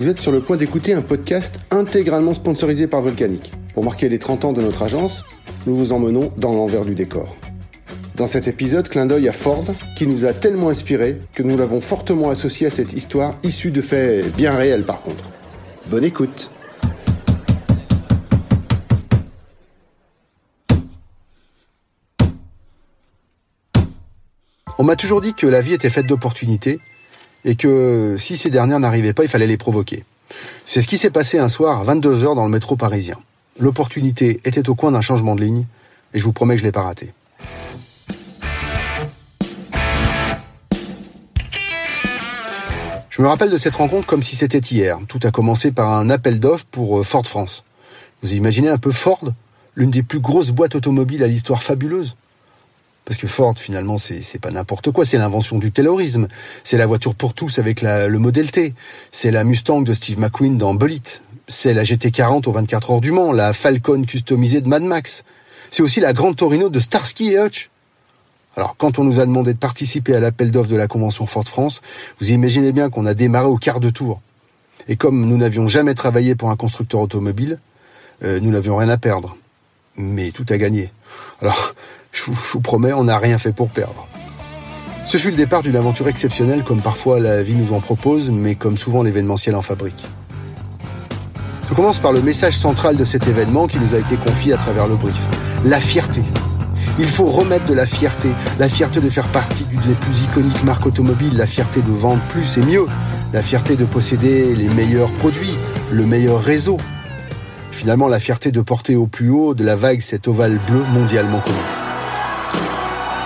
[0.00, 3.52] Vous êtes sur le point d'écouter un podcast intégralement sponsorisé par Volcanic.
[3.74, 5.24] Pour marquer les 30 ans de notre agence,
[5.68, 7.36] nous vous emmenons dans l'envers du décor.
[8.16, 9.64] Dans cet épisode, clin d'œil à Ford,
[9.96, 13.80] qui nous a tellement inspiré que nous l'avons fortement associé à cette histoire issue de
[13.80, 15.30] faits bien réels par contre.
[15.86, 16.50] Bonne écoute
[24.76, 26.80] On m'a toujours dit que la vie était faite d'opportunités
[27.44, 30.04] et que si ces dernières n'arrivaient pas, il fallait les provoquer.
[30.66, 33.18] C'est ce qui s'est passé un soir à 22h dans le métro parisien.
[33.58, 35.66] L'opportunité était au coin d'un changement de ligne
[36.12, 37.12] et je vous promets que je l'ai pas raté.
[43.10, 44.98] Je me rappelle de cette rencontre comme si c'était hier.
[45.06, 47.62] Tout a commencé par un appel d'offres pour euh, Ford France.
[48.22, 49.22] Vous imaginez un peu Ford,
[49.76, 52.16] l'une des plus grosses boîtes automobiles à l'histoire fabuleuse?
[53.04, 55.04] Parce que Ford, finalement, c'est pas n'importe quoi.
[55.04, 56.28] C'est l'invention du taylorisme.
[56.62, 58.72] C'est la voiture pour tous avec le modèle T.
[59.12, 61.02] C'est la Mustang de Steve McQueen dans Bullet.
[61.46, 63.32] C'est la GT40 aux 24 heures du Mans.
[63.32, 65.24] La Falcon customisée de Mad Max.
[65.70, 67.68] C'est aussi la grande Torino de Starsky et Hutch.
[68.56, 71.44] Alors, quand on nous a demandé de participer à l'appel d'offres de la convention Ford
[71.44, 71.82] France,
[72.20, 74.22] vous imaginez bien qu'on a démarré au quart de tour.
[74.88, 77.58] Et comme nous n'avions jamais travaillé pour un constructeur automobile,
[78.22, 79.36] euh, nous n'avions rien à perdre.
[79.96, 80.92] Mais tout à gagner.
[81.42, 81.74] Alors,
[82.14, 84.06] je vous, promets, on n'a rien fait pour perdre.
[85.04, 88.54] Ce fut le départ d'une aventure exceptionnelle comme parfois la vie nous en propose, mais
[88.54, 90.04] comme souvent l'événementiel en fabrique.
[91.68, 94.56] Je commence par le message central de cet événement qui nous a été confié à
[94.56, 95.16] travers le brief.
[95.64, 96.22] La fierté.
[96.98, 98.28] Il faut remettre de la fierté.
[98.58, 102.22] La fierté de faire partie d'une des plus iconiques marques automobiles, la fierté de vendre
[102.28, 102.86] plus et mieux,
[103.32, 105.56] la fierté de posséder les meilleurs produits,
[105.90, 106.76] le meilleur réseau.
[107.72, 111.40] Finalement, la fierté de porter au plus haut de la vague cet ovale bleu mondialement
[111.40, 111.73] connu.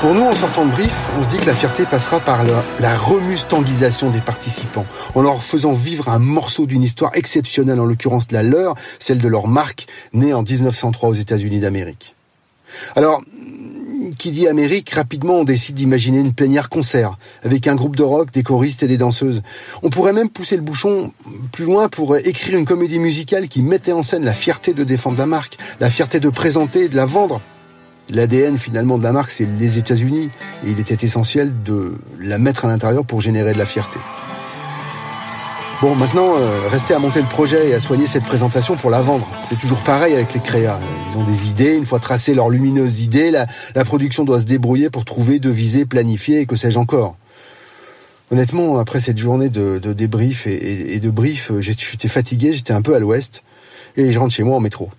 [0.00, 2.98] Pour nous, en sortant de brief, on se dit que la fierté passera par la,
[2.98, 8.42] remustanguisation des participants, en leur faisant vivre un morceau d'une histoire exceptionnelle, en l'occurrence la
[8.42, 12.14] leur, celle de leur marque, née en 1903 aux États-Unis d'Amérique.
[12.94, 13.22] Alors,
[14.18, 18.30] qui dit Amérique, rapidement on décide d'imaginer une plénière concert, avec un groupe de rock,
[18.30, 19.42] des choristes et des danseuses.
[19.82, 21.14] On pourrait même pousser le bouchon
[21.52, 25.16] plus loin pour écrire une comédie musicale qui mettait en scène la fierté de défendre
[25.16, 27.40] la marque, la fierté de présenter et de la vendre,
[28.08, 30.30] L'ADN finalement de la marque, c'est les États-Unis,
[30.64, 33.98] et il était essentiel de la mettre à l'intérieur pour générer de la fierté.
[35.82, 39.02] Bon, maintenant, euh, restez à monter le projet et à soigner cette présentation pour la
[39.02, 39.28] vendre.
[39.46, 40.78] C'est toujours pareil avec les créas.
[41.12, 44.88] Ils ont des idées, une fois tracées leurs lumineuses idées, la, production doit se débrouiller
[44.88, 47.16] pour trouver, deviser, planifier et que sais-je encore.
[48.30, 52.94] Honnêtement, après cette journée de, débrief et, et de brief, j'étais fatigué, j'étais un peu
[52.94, 53.42] à l'ouest,
[53.96, 54.90] et je rentre chez moi en métro.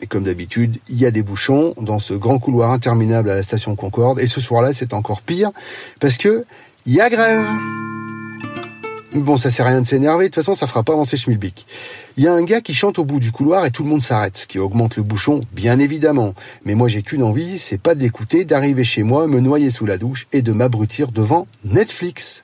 [0.00, 3.42] Et comme d'habitude, il y a des bouchons dans ce grand couloir interminable à la
[3.42, 4.20] station Concorde.
[4.20, 5.50] Et ce soir-là, c'est encore pire
[6.00, 6.44] parce que
[6.86, 7.44] il y a grève.
[9.14, 10.24] Bon, ça sert à rien de s'énerver.
[10.24, 11.66] De toute façon, ça fera pas avancer Schmilblick.
[12.16, 14.02] Il y a un gars qui chante au bout du couloir et tout le monde
[14.02, 16.34] s'arrête, ce qui augmente le bouchon, bien évidemment.
[16.64, 19.86] Mais moi, j'ai qu'une envie, c'est pas de l'écouter, d'arriver chez moi, me noyer sous
[19.86, 22.42] la douche et de m'abrutir devant Netflix.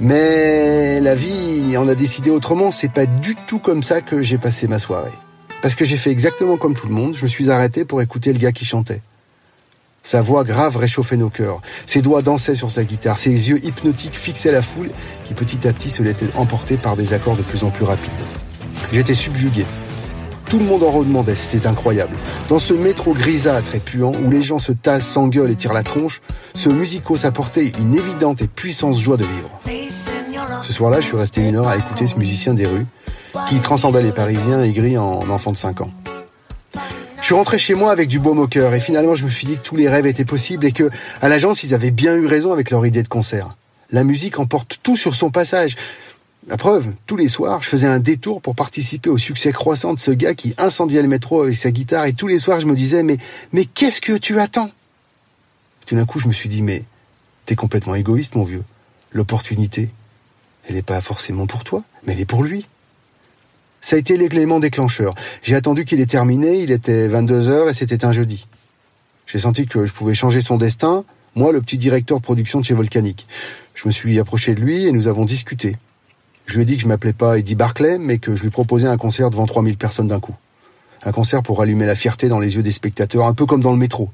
[0.00, 2.70] Mais la vie en a décidé autrement.
[2.70, 5.10] C'est pas du tout comme ça que j'ai passé ma soirée.
[5.64, 8.34] Parce que j'ai fait exactement comme tout le monde, je me suis arrêté pour écouter
[8.34, 9.00] le gars qui chantait.
[10.02, 11.62] Sa voix grave réchauffait nos cœurs.
[11.86, 13.16] Ses doigts dansaient sur sa guitare.
[13.16, 14.90] Ses yeux hypnotiques fixaient la foule
[15.24, 18.12] qui petit à petit se l'était emportée par des accords de plus en plus rapides.
[18.92, 19.64] J'étais subjugué.
[20.50, 22.14] Tout le monde en redemandait, c'était incroyable.
[22.50, 25.82] Dans ce métro grisâtre et puant où les gens se tassent, s'engueulent et tirent la
[25.82, 26.20] tronche,
[26.54, 29.50] ce musico s'apportait une évidente et puissante joie de vivre.
[30.62, 32.84] Ce soir-là, je suis resté une heure à écouter ce musicien des rues
[33.48, 35.90] qui transcendait les Parisiens aigris en enfant de 5 ans.
[37.20, 39.46] Je suis rentré chez moi avec du baume au cœur et finalement je me suis
[39.46, 40.90] dit que tous les rêves étaient possibles et que
[41.22, 43.56] à l'agence ils avaient bien eu raison avec leur idée de concert.
[43.90, 45.74] La musique emporte tout sur son passage.
[46.48, 50.00] La preuve, tous les soirs, je faisais un détour pour participer au succès croissant de
[50.00, 52.74] ce gars qui incendiait le métro avec sa guitare et tous les soirs je me
[52.74, 53.16] disais mais
[53.52, 54.70] mais qu'est-ce que tu attends?
[55.86, 56.84] Tout d'un coup, je me suis dit mais
[57.46, 58.64] t'es complètement égoïste mon vieux.
[59.12, 59.88] L'opportunité,
[60.68, 62.66] elle n'est pas forcément pour toi, mais elle est pour lui.
[63.84, 65.14] Ça a été l'élément déclencheur.
[65.42, 68.46] J'ai attendu qu'il ait terminé, il était 22 heures et c'était un jeudi.
[69.26, 71.04] J'ai senti que je pouvais changer son destin,
[71.34, 73.26] moi, le petit directeur de production de chez Volcanic.
[73.74, 75.76] Je me suis approché de lui et nous avons discuté.
[76.46, 78.88] Je lui ai dit que je m'appelais pas Eddie Barclay, mais que je lui proposais
[78.88, 80.34] un concert devant 3000 personnes d'un coup.
[81.02, 83.72] Un concert pour allumer la fierté dans les yeux des spectateurs, un peu comme dans
[83.72, 84.08] le métro.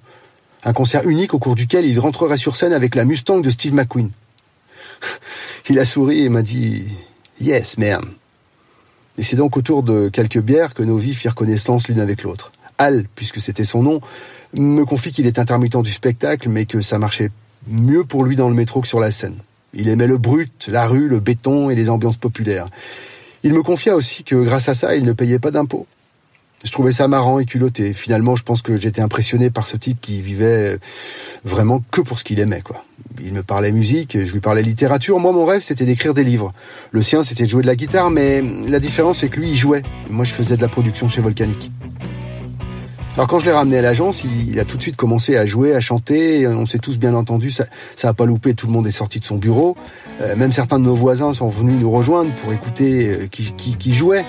[0.64, 3.75] Un concert unique au cours duquel il rentrerait sur scène avec la Mustang de Steve
[3.75, 4.11] McQueen.
[5.70, 6.88] il a souri et m'a dit
[7.40, 8.14] Yes, man.
[9.20, 12.52] Et c'est donc autour de quelques bières que nos vies firent connaissance l'une avec l'autre.
[12.78, 14.00] Al, puisque c'était son nom,
[14.55, 17.31] me confie qu'il est intermittent du spectacle, mais que ça marchait
[17.67, 19.37] mieux pour lui dans le métro que sur la scène.
[19.75, 22.70] Il aimait le brut, la rue, le béton et les ambiances populaires.
[23.43, 25.87] Il me confia aussi que grâce à ça, il ne payait pas d'impôts.
[26.62, 27.95] Je trouvais ça marrant et culotté.
[27.95, 30.79] Finalement, je pense que j'étais impressionné par ce type qui vivait
[31.45, 32.85] vraiment que pour ce qu'il aimait, quoi.
[33.23, 35.19] Il me parlait musique, je lui parlais littérature.
[35.19, 36.53] Moi, mon rêve, c'était d'écrire des livres.
[36.91, 39.57] Le sien, c'était de jouer de la guitare, mais la différence, c'est que lui, il
[39.57, 39.83] jouait.
[40.11, 41.71] Moi, je faisais de la production chez Volcanic.
[43.17, 45.75] Alors quand je l'ai ramené à l'agence, il, a tout de suite commencé à jouer,
[45.75, 46.47] à chanter.
[46.47, 47.65] On s'est tous bien entendu, ça,
[47.97, 48.55] ça a pas loupé.
[48.55, 49.77] Tout le monde est sorti de son bureau.
[50.21, 53.77] Euh, même certains de nos voisins sont venus nous rejoindre pour écouter euh, qui, qui,
[53.77, 54.25] qui jouait.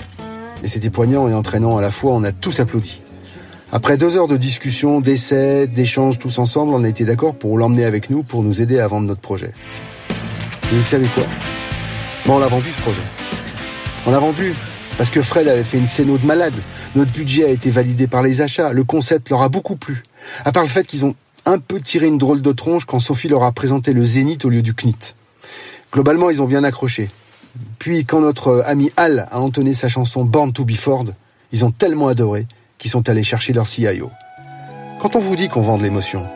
[0.62, 2.12] Et c'était poignant et entraînant à la fois.
[2.12, 3.00] On a tous applaudi.
[3.72, 7.84] Après deux heures de discussion, d'essais, d'échanges tous ensemble, on a été d'accord pour l'emmener
[7.84, 9.52] avec nous pour nous aider à vendre notre projet.
[10.70, 11.24] Et vous savez quoi?
[12.26, 13.00] Bon, on l'a vendu ce projet.
[14.06, 14.54] On l'a vendu
[14.98, 16.54] parce que Fred avait fait une scéno de malade.
[16.94, 18.72] Notre budget a été validé par les achats.
[18.72, 20.02] Le concept leur a beaucoup plu.
[20.44, 21.14] À part le fait qu'ils ont
[21.46, 24.50] un peu tiré une drôle de tronche quand Sophie leur a présenté le Zénith au
[24.50, 25.14] lieu du Knit.
[25.92, 27.10] Globalement, ils ont bien accroché.
[27.78, 31.06] Puis, quand notre ami Al a entonné sa chanson Born to be Ford,
[31.52, 32.46] ils ont tellement adoré
[32.78, 34.10] qu'ils sont allés chercher leur CIO.
[35.00, 36.26] Quand on vous dit qu'on vend de l'émotion,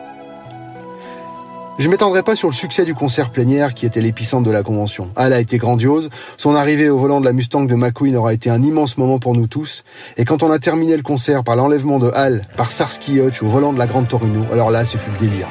[1.79, 5.11] je m'étendrai pas sur le succès du concert plénière qui était l'épicentre de la convention.
[5.15, 8.49] Al a été grandiose, son arrivée au volant de la Mustang de McQueen aura été
[8.49, 9.83] un immense moment pour nous tous,
[10.17, 13.47] et quand on a terminé le concert par l'enlèvement de Al par Sarsky Hutch au
[13.47, 15.47] volant de la Grande Torino, alors là, ce fut le délire.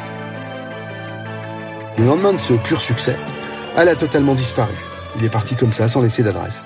[1.97, 3.17] Le lendemain de ce pur succès,
[3.77, 4.75] Al a totalement disparu.
[5.17, 6.59] Il est parti comme ça, sans laisser d'adresse.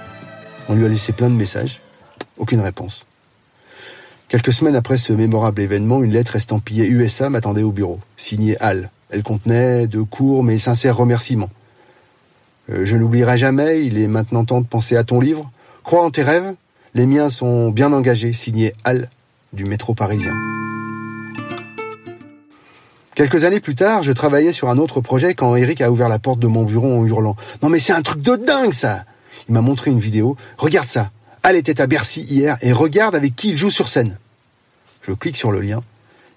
[0.68, 1.80] On lui a laissé plein de messages,
[2.36, 3.06] aucune réponse.
[4.28, 8.90] Quelques semaines après ce mémorable événement, une lettre estampillée USA m'attendait au bureau, signée Al,
[9.10, 11.50] elle contenait de courts mais sincères remerciements.
[12.70, 15.50] Euh, je n'oublierai jamais, il est maintenant temps de penser à ton livre.
[15.82, 16.54] Crois en tes rêves,
[16.94, 19.10] les miens sont bien engagés, signé Al
[19.52, 20.32] du métro parisien.
[23.14, 26.18] Quelques années plus tard, je travaillais sur un autre projet quand Eric a ouvert la
[26.18, 28.94] porte de mon bureau en hurlant⁇ Non mais c'est un truc de dingue ça!⁇
[29.48, 30.36] Il m'a montré une vidéo.
[30.58, 31.10] Regarde ça.
[31.42, 34.16] Al était à Bercy hier et regarde avec qui il joue sur scène.
[35.02, 35.82] Je clique sur le lien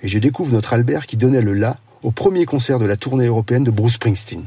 [0.01, 3.27] et je découvre notre Albert qui donnait le la au premier concert de la tournée
[3.27, 4.45] européenne de Bruce Springsteen.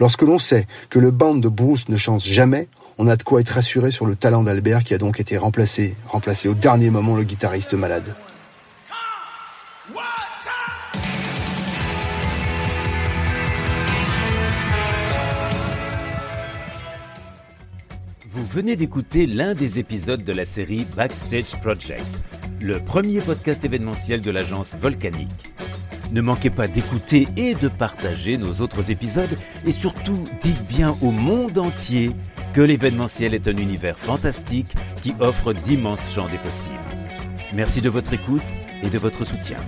[0.00, 2.68] Lorsque l'on sait que le band de Bruce ne chante jamais,
[2.98, 5.94] on a de quoi être rassuré sur le talent d'Albert qui a donc été remplacé,
[6.08, 8.14] remplacé au dernier moment le guitariste malade.
[18.34, 22.20] Vous venez d'écouter l'un des épisodes de la série Backstage Project,
[22.60, 25.54] le premier podcast événementiel de l'agence Volcanique.
[26.10, 31.12] Ne manquez pas d'écouter et de partager nos autres épisodes et surtout dites bien au
[31.12, 32.10] monde entier
[32.54, 36.74] que l'événementiel est un univers fantastique qui offre d'immenses champs des possibles.
[37.54, 38.42] Merci de votre écoute
[38.82, 39.58] et de votre soutien.